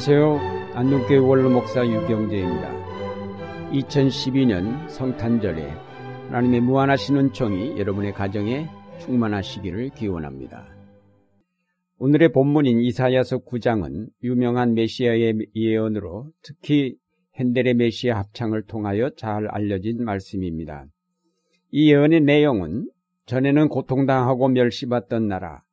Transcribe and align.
안녕하세요. 0.00 0.74
안동교회 0.74 1.16
원로 1.16 1.50
목사 1.50 1.84
유경재입니다. 1.84 2.72
2012년 3.72 4.88
성탄절에 4.88 5.70
하나님의 6.28 6.60
무한하신 6.60 7.16
은총이 7.16 7.80
여러분의 7.80 8.12
가정에 8.12 8.68
충만하시기를 9.00 9.88
기원합니다. 9.96 10.68
오늘의 11.98 12.30
본문인 12.30 12.78
이사야서 12.78 13.38
9장은 13.38 14.06
유명한 14.22 14.74
메시아의 14.74 15.34
예언으로 15.56 16.30
특히 16.42 16.94
핸델의 17.34 17.74
메시아 17.74 18.18
합창을 18.18 18.66
통하여 18.66 19.10
잘 19.16 19.48
알려진 19.48 20.04
말씀입니다. 20.04 20.86
이 21.72 21.90
예언의 21.90 22.20
내용은 22.20 22.88
전에는 23.26 23.68
고통당하고 23.68 24.46
멸시받던 24.46 25.26
나라, 25.26 25.64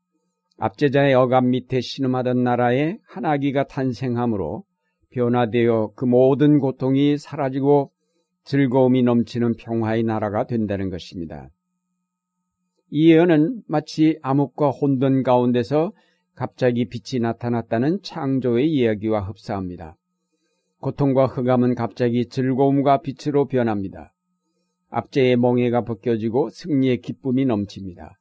압제자의 0.57 1.13
억압 1.13 1.45
밑에 1.45 1.81
신음하던 1.81 2.43
나라에 2.43 2.97
한 3.07 3.25
아기가 3.25 3.65
탄생함으로 3.65 4.63
변화되어 5.11 5.91
그 5.95 6.05
모든 6.05 6.59
고통이 6.59 7.17
사라지고 7.17 7.91
즐거움이 8.45 9.03
넘치는 9.03 9.55
평화의 9.57 10.03
나라가 10.03 10.45
된다는 10.45 10.89
것입니다. 10.89 11.49
이 12.89 13.11
예언은 13.11 13.63
마치 13.67 14.17
암흑과 14.21 14.69
혼돈 14.69 15.23
가운데서 15.23 15.91
갑자기 16.35 16.87
빛이 16.87 17.21
나타났다는 17.21 17.99
창조의 18.03 18.69
이야기와 18.69 19.21
흡사합니다. 19.21 19.97
고통과 20.79 21.25
흑암은 21.25 21.75
갑자기 21.75 22.27
즐거움과 22.27 23.01
빛으로 23.01 23.47
변합니다. 23.47 24.13
압제의 24.89 25.37
멍해가 25.37 25.83
벗겨지고 25.83 26.49
승리의 26.49 27.01
기쁨이 27.01 27.45
넘칩니다. 27.45 28.19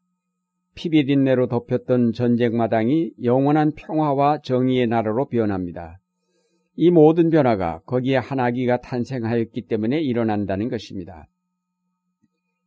피비린내로 0.74 1.48
덮였던 1.48 2.12
전쟁 2.12 2.56
마당이 2.56 3.12
영원한 3.22 3.72
평화와 3.74 4.40
정의의 4.42 4.86
나라로 4.86 5.26
변합니다. 5.26 6.00
이 6.76 6.90
모든 6.90 7.30
변화가 7.30 7.82
거기에 7.86 8.16
한 8.16 8.40
아기가 8.40 8.80
탄생하였기 8.80 9.62
때문에 9.62 10.00
일어난다는 10.00 10.68
것입니다. 10.68 11.28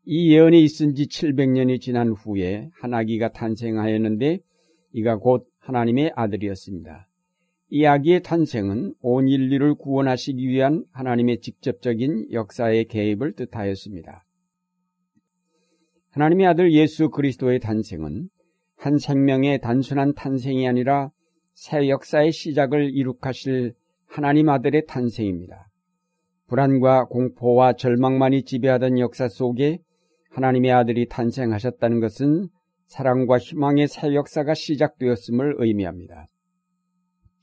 이 0.05 0.33
예언이 0.33 0.63
있은 0.63 0.95
지 0.95 1.07
700년이 1.07 1.81
지난 1.81 2.11
후에 2.11 2.69
한 2.79 2.93
아기가 2.93 3.33
탄생하였는데 3.33 4.39
이가 4.93 5.17
곧 5.17 5.47
하나님의 5.59 6.13
아들이었습니다. 6.15 7.09
이 7.69 7.85
아기의 7.85 8.23
탄생은 8.23 8.93
온 9.01 9.27
인류를 9.27 9.75
구원하시기 9.75 10.47
위한 10.47 10.85
하나님의 10.93 11.41
직접적인 11.41 12.31
역사의 12.31 12.85
개입을 12.85 13.33
뜻하였습니다. 13.33 14.23
하나님의 16.17 16.47
아들 16.47 16.73
예수 16.73 17.11
그리스도의 17.11 17.59
탄생은 17.59 18.29
한 18.75 18.97
생명의 18.97 19.61
단순한 19.61 20.15
탄생이 20.15 20.67
아니라 20.67 21.11
새 21.53 21.89
역사의 21.89 22.31
시작을 22.31 22.89
이룩하실 22.91 23.75
하나님 24.07 24.49
아들의 24.49 24.87
탄생입니다. 24.87 25.69
불안과 26.47 27.05
공포와 27.05 27.73
절망만이 27.73 28.45
지배하던 28.45 28.97
역사 28.97 29.27
속에 29.27 29.77
하나님의 30.31 30.71
아들이 30.71 31.07
탄생하셨다는 31.07 31.99
것은 31.99 32.47
사랑과 32.87 33.37
희망의 33.37 33.87
새 33.87 34.15
역사가 34.15 34.55
시작되었음을 34.55 35.57
의미합니다. 35.59 36.25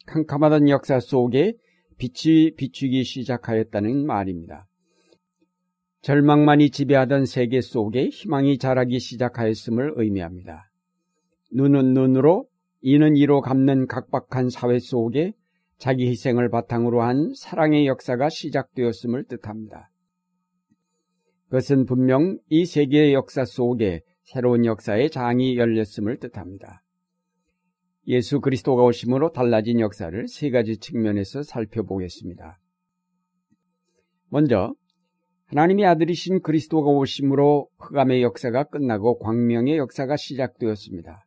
캄캄하던 0.07 0.69
역사 0.69 0.99
속에 0.99 1.55
빛이 1.97 2.57
비추기 2.57 3.05
시작하였다는 3.05 4.05
말입니다. 4.05 4.67
절망만이 6.05 6.69
지배하던 6.69 7.25
세계 7.25 7.63
속에 7.63 8.11
희망이 8.11 8.59
자라기 8.59 9.01
시작하였음을 9.01 9.95
의미합니다. 9.97 10.71
눈은 11.51 11.95
눈으로 11.95 12.47
이는 12.83 13.17
이로 13.17 13.41
갚는 13.41 13.87
각박한 13.87 14.51
사회 14.51 14.79
속에 14.79 15.33
자기 15.79 16.07
희생을 16.09 16.51
바탕으로 16.51 17.01
한 17.01 17.33
사랑의 17.35 17.87
역사가 17.87 18.29
시작되었음을 18.29 19.25
뜻합니다. 19.25 19.91
그것은 21.47 21.87
분명 21.87 22.39
이 22.51 22.67
세계의 22.67 23.15
역사 23.15 23.47
속에 23.47 24.03
새로운 24.25 24.67
역사의 24.67 25.09
장이 25.09 25.57
열렸음을 25.57 26.19
뜻합니다. 26.19 26.83
예수 28.09 28.43
그리스도가 28.43 28.83
오심으로 28.83 29.33
달라진 29.33 29.81
역사를 29.81 30.29
세 30.29 30.51
가지 30.51 30.77
측면에서 30.77 31.43
살펴보겠습니다. 31.43 32.61
먼저 34.29 34.75
하나님의 35.47 35.85
아들이신 35.87 36.41
그리스도가 36.41 36.91
오심으로 36.91 37.69
흑암의 37.79 38.23
역사가 38.23 38.65
끝나고 38.65 39.19
광명의 39.19 39.77
역사가 39.77 40.17
시작되었습니다. 40.17 41.27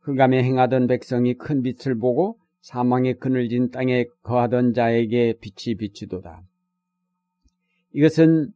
흑암에 0.00 0.42
행하던 0.42 0.86
백성이 0.86 1.34
큰 1.34 1.62
빛을 1.62 1.98
보고 1.98 2.38
사망의 2.62 3.18
그늘진 3.18 3.70
땅에 3.70 4.04
거하던 4.22 4.72
자에게 4.72 5.34
빛이 5.40 5.76
비추도다. 5.76 6.42
이것은 7.92 8.52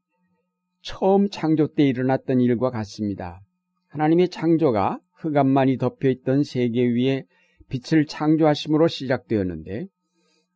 처음 0.82 1.28
창조 1.30 1.68
때 1.68 1.84
일어났던 1.84 2.40
일과 2.40 2.70
같습니다. 2.70 3.40
하나님의 3.88 4.28
창조가 4.28 5.00
흑암만이 5.14 5.78
덮여있던 5.78 6.42
세계 6.42 6.86
위에 6.86 7.24
빛을 7.68 8.04
창조하심으로 8.06 8.88
시작되었는데 8.88 9.86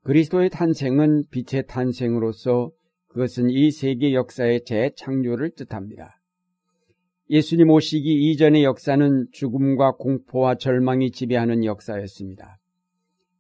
그리스도의 0.03 0.51
탄생은 0.51 1.25
빛의 1.31 1.67
탄생으로서 1.67 2.71
그것은 3.19 3.51
이 3.51 3.73
세계 3.73 4.15
역사의 4.15 4.65
재창조를 4.65 5.51
뜻합니다. 5.57 6.21
예수님 7.29 7.69
오시기 7.69 8.31
이전의 8.31 8.63
역사는 8.63 9.27
죽음과 9.33 9.97
공포와 9.97 10.55
절망이 10.55 11.11
지배하는 11.11 11.65
역사였습니다. 11.65 12.61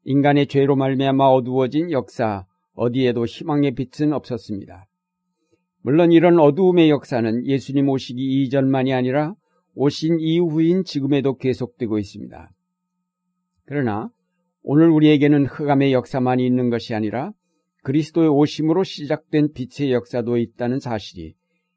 인간의 0.03 0.49
죄로 0.49 0.75
말미암아 0.75 1.29
어두워진 1.29 1.93
역사 1.93 2.45
어디에도 2.75 3.25
희망의 3.25 3.77
빛은 3.77 4.13
없었습니다. 4.13 4.89
물론 5.83 6.11
이런 6.11 6.41
어두움의 6.41 6.91
역사는 6.91 7.47
예수님 7.47 7.89
오시기 7.89 8.43
이전만이 8.43 8.93
아니라 8.93 9.37
오신 9.77 10.19
이후인 10.19 10.83
지금에도 10.83 11.37
계속되고 11.37 12.01
있습니다. 12.01 12.51
그러나 13.65 14.11
오늘 14.65 14.89
우리에게는 14.89 15.47
흑암의 15.47 15.93
역사만이 15.93 16.45
있는 16.45 16.69
것이 16.69 16.97
아니라 16.97 17.33
그리스도의 17.89 18.29
오심으로 18.29 18.85
시작된 18.85 19.55
빛의 19.55 19.93
역사도 19.95 20.37
있다는 20.37 20.79
사실이 20.79 21.33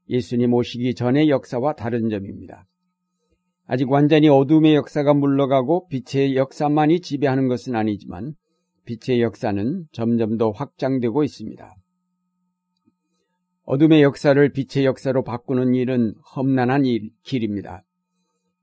예수님 0.09 0.53
오시기 0.53 0.94
전의 0.94 1.29
역사와 1.29 1.75
다른 1.75 2.09
점입니다. 2.09 2.67
아직 3.66 3.89
완전히 3.89 4.27
어둠의 4.27 4.75
역사가 4.75 5.13
물러가고 5.13 5.88
빛의 5.88 6.35
역사만이 6.35 6.99
지배하는 6.99 7.47
것은 7.47 7.77
아니지만 7.77 8.33
빛의 8.83 9.22
역사는 9.22 9.85
점점 9.94 10.38
더 10.38 10.49
확장되고 10.49 11.23
있습니다. 11.23 11.75
어둠의 13.63 14.01
역사를 14.01 14.51
빛의 14.51 14.83
역사로 14.83 15.23
바꾸는 15.23 15.75
일은 15.75 16.13
험난한 16.35 16.83
일, 16.83 17.11
길입니다. 17.23 17.85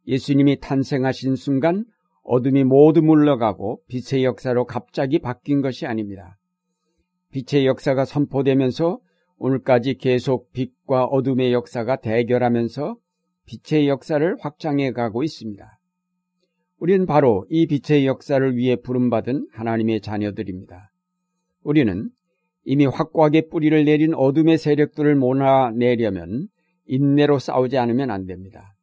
예수님이 0.07 0.61
탄생하신 0.61 1.37
순간 1.37 1.87
어둠이 2.25 2.65
모두 2.65 3.01
물러가고 3.01 3.81
빛의 3.89 4.25
역사로 4.25 4.67
갑자기 4.67 5.19
바뀐 5.19 5.63
것이 5.63 5.87
아닙니다. 5.87 6.38
빛의 7.31 7.67
역사가 7.67 8.05
선포되면서 8.05 9.01
오늘까지 9.39 9.95
계속 9.95 10.51
빛과 10.53 11.05
어둠의 11.05 11.53
역사가 11.53 11.97
대결하면서 11.97 12.97
빛의 13.47 13.89
역사를 13.89 14.37
확장해 14.41 14.93
가고 14.93 15.23
있습니다. 15.23 15.79
우리는 16.79 17.07
바로 17.07 17.47
이 17.51 17.67
빛의 17.67 18.07
역사를 18.07 18.57
위해 18.57 18.77
부름받은 18.77 19.49
하나님의 19.53 20.01
자녀들입니다. 20.01 20.91
우리는 21.63 22.11
이미 22.65 22.87
확고하게 22.87 23.49
뿌리를 23.49 23.85
내린 23.85 24.15
어둠의 24.15 24.59
세력들을 24.59 25.15
몰아내려면 25.17 26.49
인내로 26.87 27.39
싸우지 27.39 27.79
않으면 27.79 28.11
안 28.11 28.27
됩니다. 28.27 28.75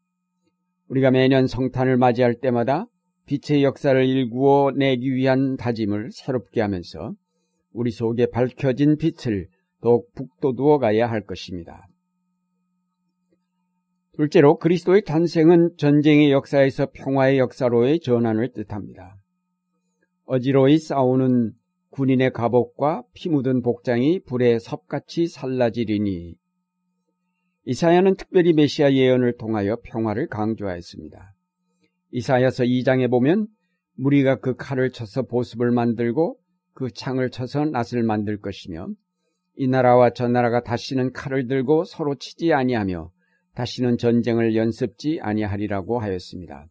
우리가 0.90 1.12
매년 1.12 1.48
성탄을 1.48 1.98
맞이할 1.98 2.36
때마다 2.36 2.88
빛의 3.26 3.64
역사를 3.64 4.04
일구어 4.06 4.72
내기 4.72 5.14
위한 5.14 5.58
다짐을 5.58 6.12
새롭게 6.12 6.62
하면서 6.62 7.14
우리 7.76 7.92
속에 7.92 8.28
밝혀진 8.28 8.96
빛을 8.96 9.48
더욱 9.82 10.10
북돋우어 10.16 10.80
가야 10.80 11.10
할 11.10 11.26
것입니다. 11.26 11.88
둘째로 14.14 14.58
그리스도의 14.60 15.04
탄생은 15.04 15.76
전쟁의 15.78 16.32
역사에서 16.32 16.88
평화의 16.94 17.38
역사로의 17.38 18.00
전환을 18.00 18.54
뜻합니다. 18.54 19.18
어지러이 20.24 20.78
싸우는 20.78 21.52
군인의 21.90 22.32
갑옷과 22.32 23.04
피 23.14 23.28
묻은 23.30 23.62
복장이 23.62 24.22
불에 24.22 24.58
섭같이 24.58 25.28
살라지리니 25.28 26.36
이사야는 27.66 28.16
특별히 28.16 28.54
메시아 28.54 28.94
예언을 28.94 29.36
통하여 29.38 29.78
평화를 29.84 30.28
강조하였습니다. 30.28 31.34
이사야서 32.12 32.64
2장에 32.64 33.10
보면 33.10 33.48
무리가 33.98 34.40
그 34.40 34.56
칼을 34.56 34.92
쳐서 34.92 35.24
보습을 35.24 35.72
만들고 35.72 36.38
그 36.76 36.92
창을 36.92 37.32
쳐서 37.32 37.66
낫을 37.66 38.04
만들 38.04 38.40
것이며 38.40 38.90
이 39.56 39.68
나라와 39.68 40.12
저 40.12 40.28
나라가 40.28 40.62
다시는 40.62 41.14
칼을 41.14 41.48
들고 41.48 41.86
서로 41.86 42.16
치지 42.16 42.54
아니하며 42.54 43.12
다시는 43.56 43.98
전쟁을 43.98 44.58
연습지 44.58 45.20
아니하리라고 45.22 46.00
하였습니다. 46.00 46.68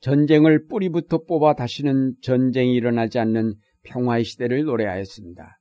전쟁을 0.00 0.66
뿌리부터 0.66 1.24
뽑아 1.24 1.54
다시는 1.54 2.16
전쟁이 2.20 2.74
일어나지 2.74 3.18
않는 3.18 3.54
평화의 3.84 4.24
시대를 4.24 4.64
노래하였습니다. 4.64 5.58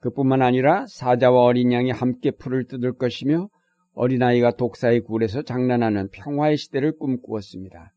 그뿐만 0.00 0.42
아니라 0.42 0.84
사자와 0.88 1.40
어린 1.40 1.72
양이 1.72 1.90
함께 1.90 2.30
풀을 2.30 2.66
뜯을 2.66 2.92
것이며 2.98 3.48
어린아이가 3.94 4.56
독사의 4.56 5.00
굴에서 5.00 5.40
장난하는 5.40 6.10
평화의 6.10 6.58
시대를 6.58 6.98
꿈꾸었습니다. 6.98 7.94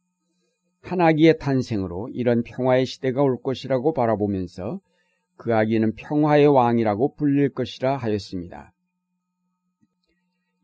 한 0.82 1.02
아기의 1.02 1.38
탄생으로 1.40 2.10
이런 2.14 2.44
평화의 2.44 2.86
시대가 2.86 3.22
올 3.22 3.42
것이라고 3.42 3.94
바라보면서 3.94 4.80
그 5.36 5.56
아기는 5.56 5.96
평화의 5.96 6.48
왕이라고 6.48 7.16
불릴 7.16 7.54
것이라 7.54 7.98
하였습니다. 7.98 8.74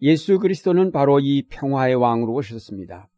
예수 0.01 0.39
그리스도는 0.39 0.91
바로 0.91 1.19
이 1.19 1.43
평화의 1.49 1.95
왕으로 1.95 2.33
오셨습니다. 2.33 3.09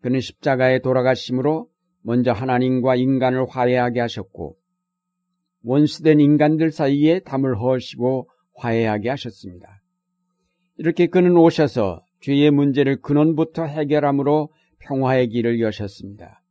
그는 0.00 0.20
십자가에 0.20 0.80
돌아가심으로 0.80 1.68
먼저 2.02 2.32
하나님과 2.32 2.96
인간을 2.96 3.46
화해하게 3.48 4.00
하셨고 4.00 4.56
원수된 5.64 6.20
인간들 6.20 6.70
사이에 6.70 7.20
담을 7.20 7.58
허시고 7.58 8.28
화해하게 8.54 9.08
하셨습니다. 9.08 9.80
이렇게 10.76 11.06
그는 11.06 11.36
오셔서 11.36 12.00
죄의 12.20 12.50
문제를 12.50 13.00
근원부터 13.00 13.64
해결함으로 13.64 14.50
평화의 14.84 15.28
길을 15.28 15.60
여셨습니다. 15.60 16.42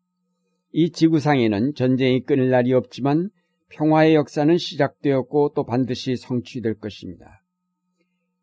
이 0.71 0.91
지구상에는 0.91 1.75
전쟁이 1.75 2.23
끊을 2.23 2.49
날이 2.49 2.73
없지만 2.73 3.29
평화의 3.69 4.15
역사는 4.15 4.57
시작되었고 4.57 5.53
또 5.55 5.65
반드시 5.65 6.15
성취될 6.15 6.75
것입니다. 6.75 7.43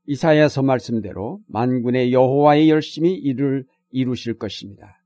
이사야서 0.07 0.63
말씀대로 0.63 1.41
만군의 1.49 2.13
여호와의 2.13 2.71
열심히 2.71 3.15
이를 3.15 3.65
이루실 3.91 4.39
것입니다. 4.39 5.01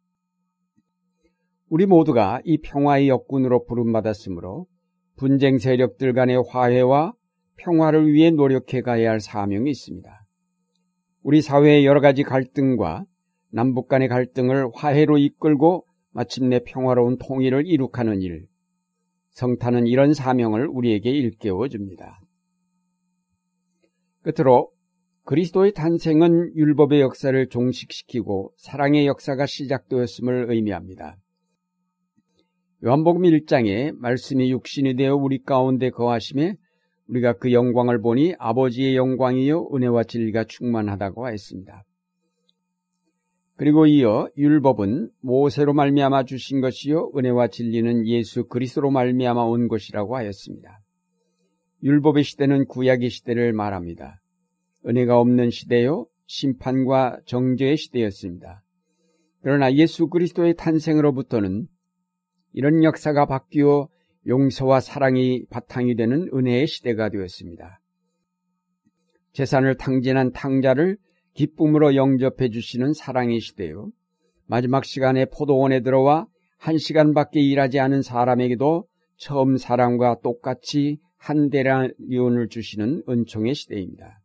우리 1.69 1.87
모두가 1.87 2.41
이 2.45 2.59
평화의 2.59 3.09
역군으로 3.09 3.65
부름받았으므로 3.65 4.67
분쟁 5.17 5.59
세력들 5.59 6.13
간의 6.13 6.43
화해와 6.49 7.15
평화를 7.57 8.13
위해 8.13 8.31
노력해 8.31 8.83
가야 8.83 9.11
할 9.11 9.21
사명이 9.21 9.71
있습니다. 9.71 10.27
우리 11.23 11.41
사회의 11.41 11.87
여러 11.87 12.01
가지 12.01 12.23
갈등과 12.23 13.07
남북 13.55 13.87
간의 13.87 14.09
갈등을 14.09 14.67
화해로 14.75 15.17
이끌고 15.17 15.87
마침내 16.11 16.59
평화로운 16.67 17.19
통일을 17.19 17.65
이룩하는 17.69 18.21
일. 18.21 18.49
성탄은 19.31 19.87
이런 19.87 20.13
사명을 20.13 20.67
우리에게 20.67 21.11
일깨워 21.11 21.69
줍니다. 21.69 22.19
끝으로 24.23 24.73
그리스도의 25.23 25.73
탄생은 25.73 26.57
율법의 26.57 27.01
역사를 27.01 27.49
종식시키고 27.49 28.53
사랑의 28.57 29.07
역사가 29.07 29.47
시작되었음을 29.47 30.51
의미합니다. 30.51 31.17
요한복음 32.85 33.23
1장에 33.23 33.97
말씀이 33.97 34.51
육신이 34.51 34.97
되어 34.97 35.15
우리 35.15 35.41
가운데 35.41 35.91
거하심에 35.91 36.57
우리가 37.07 37.35
그 37.35 37.53
영광을 37.53 38.01
보니 38.01 38.35
아버지의 38.37 38.97
영광이요 38.97 39.69
은혜와 39.73 40.03
진리가 40.05 40.45
충만하다고 40.45 41.29
했습니다. 41.29 41.85
그리고 43.57 43.87
이어 43.87 44.29
율법은 44.37 45.11
모세로 45.21 45.75
말미암아 45.75 46.25
주신 46.25 46.61
것이요 46.61 47.13
은혜와 47.17 47.49
진리는 47.49 48.07
예수 48.07 48.47
그리스도로 48.47 48.91
말미암아 48.91 49.45
온 49.45 49.69
것이라고 49.69 50.17
하였습니다. 50.17 50.81
율법의 51.83 52.25
시대는 52.25 52.67
구약의 52.67 53.11
시대를 53.11 53.53
말합니다. 53.53 54.21
은혜가 54.87 55.21
없는 55.21 55.51
시대요 55.51 56.07
심판과 56.27 57.21
정죄의 57.27 57.77
시대였습니다. 57.77 58.63
그러나 59.43 59.73
예수 59.75 60.09
그리스도의 60.09 60.55
탄생으로부터는 60.55 61.67
이런 62.55 62.83
역사가 62.83 63.27
바뀌어 63.27 63.89
용서와 64.27 64.81
사랑이 64.81 65.45
바탕이 65.51 65.97
되는 65.97 66.29
은혜의 66.33 66.67
시대가 66.67 67.11
되었습니다. 67.11 67.81
재산을 69.33 69.77
탕진한 69.77 70.33
탕자를 70.33 70.97
기쁨으로 71.35 71.95
영접해 71.95 72.49
주시는 72.51 72.93
사랑의 72.93 73.41
시대요. 73.41 73.91
마지막 74.47 74.85
시간에 74.85 75.27
포도원에 75.27 75.81
들어와 75.81 76.27
한 76.59 76.79
시간밖에 76.79 77.41
일하지 77.41 77.81
않은 77.81 78.03
사람에게도 78.03 78.87
처음 79.17 79.57
사랑과 79.57 80.17
똑같이 80.23 80.99
한 81.17 81.51
대량이온을 81.51 82.49
주시는 82.49 83.05
은총의 83.09 83.55
시대입니다. 83.55 84.21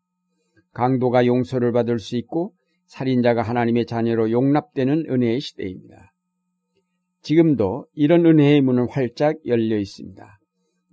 강도가 0.74 1.26
용서를 1.26 1.72
받을 1.72 2.00
수 2.00 2.16
있고 2.18 2.54
살인자가 2.86 3.42
하나님의 3.42 3.86
자녀로 3.86 4.32
용납되는 4.32 5.06
은혜의 5.10 5.40
시대입니다. 5.40 6.14
지금도 7.22 7.86
이런 7.94 8.26
은혜의 8.26 8.62
문은 8.62 8.88
활짝 8.90 9.38
열려 9.46 9.78
있습니다. 9.78 10.40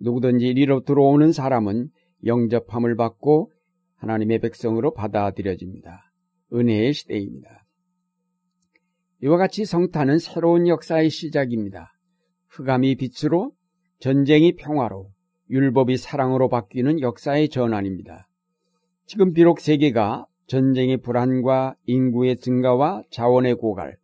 누구든지 0.01 0.47
이리로 0.47 0.83
들어오는 0.85 1.33
사람은 1.33 1.89
영접함을 2.25 2.97
받고 2.97 3.53
하나님의 3.97 4.41
백성으로 4.41 4.93
받아들여집니다. 4.93 6.06
은혜의 6.53 6.93
시대입니다. 6.93 7.65
이와 9.23 9.37
같이 9.39 9.65
성탄은 9.65 10.19
새로운 10.19 10.69
역사의 10.69 11.11
시작입니다. 11.11 11.93
흑암이 12.49 12.97
빛으로 12.97 13.53
전쟁이 13.99 14.55
평화로 14.57 15.11
율법이 15.51 15.97
사랑으로 15.97 16.49
바뀌는 16.49 17.01
역사의 17.01 17.49
전환입니다. 17.49 18.29
지금 19.07 19.33
비록 19.33 19.61
세계가 19.61 20.27
전쟁의 20.47 20.99
불안과 20.99 21.75
인구의 21.87 22.37
증가와 22.37 23.03
자원의 23.11 23.55
고갈, 23.55 23.97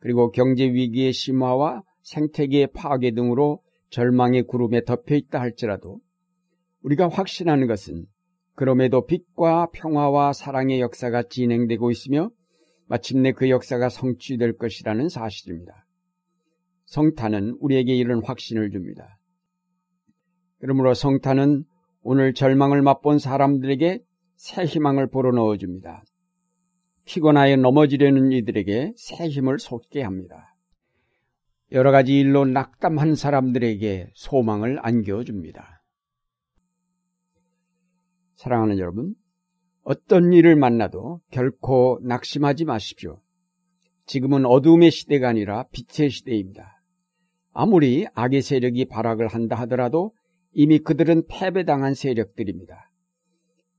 그리고 0.00 0.30
경제 0.30 0.64
위기의 0.64 1.12
심화와 1.12 1.82
생태계의 2.02 2.68
파괴 2.68 3.12
등으로 3.12 3.60
절망의 3.90 4.44
구름에 4.44 4.84
덮여 4.84 5.14
있다 5.14 5.40
할지라도 5.40 6.00
우리가 6.82 7.08
확신하는 7.08 7.66
것은 7.66 8.06
그럼에도 8.62 9.06
빛과 9.06 9.70
평화와 9.72 10.32
사랑의 10.32 10.80
역사가 10.80 11.24
진행되고 11.24 11.90
있으며 11.90 12.30
마침내 12.86 13.32
그 13.32 13.50
역사가 13.50 13.88
성취될 13.88 14.56
것이라는 14.56 15.08
사실입니다. 15.08 15.84
성탄은 16.84 17.56
우리에게 17.58 17.92
이런 17.96 18.22
확신을 18.24 18.70
줍니다. 18.70 19.18
그러므로 20.60 20.94
성탄은 20.94 21.64
오늘 22.02 22.34
절망을 22.34 22.82
맛본 22.82 23.18
사람들에게 23.18 24.00
새 24.36 24.64
희망을 24.64 25.08
불어넣어 25.10 25.56
줍니다. 25.56 26.04
피곤하여 27.04 27.56
넘어지려는 27.56 28.30
이들에게 28.30 28.92
새 28.94 29.26
힘을 29.26 29.58
솟게 29.58 30.02
합니다. 30.02 30.54
여러 31.72 31.90
가지 31.90 32.16
일로 32.16 32.44
낙담한 32.44 33.16
사람들에게 33.16 34.10
소망을 34.14 34.78
안겨줍니다. 34.86 35.81
사랑하는 38.42 38.80
여러분, 38.80 39.14
어떤 39.84 40.32
일을 40.32 40.56
만나도 40.56 41.20
결코 41.30 42.00
낙심하지 42.02 42.64
마십시오. 42.64 43.20
지금은 44.06 44.46
어둠의 44.46 44.90
시대가 44.90 45.28
아니라 45.28 45.66
빛의 45.70 46.10
시대입니다. 46.10 46.82
아무리 47.52 48.04
악의 48.14 48.42
세력이 48.42 48.86
발악을 48.86 49.28
한다 49.28 49.54
하더라도 49.60 50.12
이미 50.50 50.80
그들은 50.80 51.26
패배당한 51.28 51.94
세력들입니다. 51.94 52.90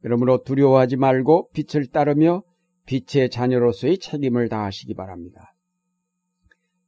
그러므로 0.02 0.44
두려워하지 0.44 0.96
말고 0.96 1.50
빛을 1.52 1.88
따르며 1.88 2.44
빛의 2.86 3.32
자녀로서의 3.32 3.98
책임을 3.98 4.48
다하시기 4.48 4.94
바랍니다. 4.94 5.54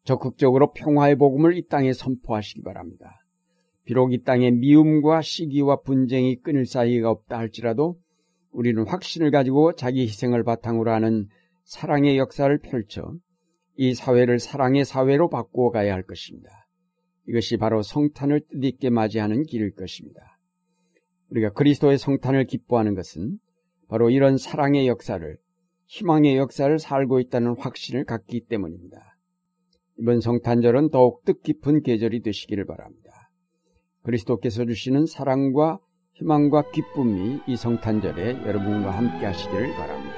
적극적으로 0.05 0.71
평화의 0.71 1.17
복음을 1.17 1.57
이 1.57 1.67
땅에 1.67 1.91
선포하시기 1.91 2.61
바랍니다. 2.61 3.24
비록 3.85 4.13
이 4.13 4.23
땅에 4.23 4.51
미움과 4.51 5.21
시기와 5.21 5.81
분쟁이 5.81 6.35
끊을 6.41 6.65
사이가 6.65 7.09
없다 7.09 7.37
할지라도 7.37 7.97
우리는 8.51 8.85
확신을 8.87 9.31
가지고 9.31 9.75
자기 9.75 10.01
희생을 10.01 10.43
바탕으로 10.43 10.91
하는 10.91 11.27
사랑의 11.63 12.17
역사를 12.17 12.57
펼쳐 12.59 13.13
이 13.77 13.93
사회를 13.93 14.39
사랑의 14.39 14.85
사회로 14.85 15.29
바꾸어 15.29 15.69
가야 15.69 15.93
할 15.93 16.03
것입니다. 16.03 16.49
이것이 17.27 17.57
바로 17.57 17.81
성탄을 17.81 18.41
뜻있게 18.51 18.89
맞이하는 18.89 19.43
길일 19.43 19.73
것입니다. 19.75 20.21
우리가 21.29 21.51
그리스도의 21.51 21.97
성탄을 21.97 22.45
기뻐하는 22.45 22.95
것은 22.95 23.39
바로 23.87 24.09
이런 24.09 24.37
사랑의 24.37 24.87
역사를 24.87 25.37
희망의 25.87 26.37
역사를 26.37 26.77
살고 26.79 27.19
있다는 27.19 27.55
확신을 27.59 28.05
갖기 28.05 28.45
때문입니다. 28.47 29.15
이번 29.99 30.21
성탄절은 30.21 30.89
더욱 30.89 31.23
뜻깊은 31.25 31.83
계절이 31.83 32.21
되시기를 32.21 32.65
바랍니다. 32.65 33.04
그리스도께서 34.05 34.65
주시는 34.65 35.07
사랑과 35.07 35.79
희망과 36.13 36.71
기쁨이 36.71 37.39
이 37.47 37.57
성탄절에 37.57 38.45
여러분과 38.45 38.91
함께 38.91 39.25
하시기를 39.25 39.73
바랍니다. 39.73 40.15